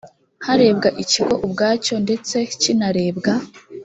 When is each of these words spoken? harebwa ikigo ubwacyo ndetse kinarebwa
harebwa 0.45 0.89
ikigo 1.03 1.33
ubwacyo 1.45 1.95
ndetse 2.05 2.37
kinarebwa 2.61 3.33